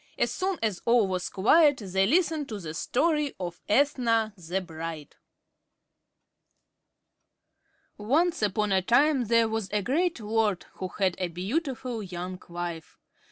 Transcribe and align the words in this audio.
As 0.17 0.33
soon 0.33 0.57
as 0.63 0.81
all 0.85 1.07
was 1.07 1.29
quiet, 1.29 1.77
they 1.77 2.07
listened 2.07 2.49
to 2.49 2.59
the 2.59 2.73
story 2.73 3.35
of 3.39 3.61
"Ethna, 3.69 4.33
the 4.35 4.59
Bride." 4.59 5.15
Once 7.99 8.41
upon 8.41 8.71
a 8.71 8.81
time 8.81 9.25
there 9.25 9.47
was 9.47 9.69
a 9.71 9.83
great 9.83 10.19
lord, 10.19 10.65
who 10.77 10.87
had 10.87 11.13
a 11.19 11.27
beautiful 11.27 12.01
young 12.01 12.41
wife. 12.49 12.97